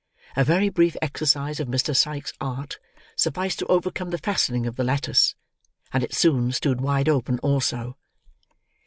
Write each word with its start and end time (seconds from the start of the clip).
A 0.35 0.43
very 0.43 0.69
brief 0.69 0.97
exercise 0.99 1.59
of 1.59 1.67
Mr. 1.67 1.95
Sike's 1.95 2.33
art, 2.41 2.79
sufficed 3.15 3.59
to 3.59 3.67
overcome 3.67 4.09
the 4.09 4.17
fastening 4.17 4.65
of 4.65 4.75
the 4.75 4.83
lattice; 4.83 5.35
and 5.93 6.03
it 6.03 6.15
soon 6.15 6.51
stood 6.51 6.81
wide 6.81 7.07
open 7.07 7.37
also. 7.43 7.97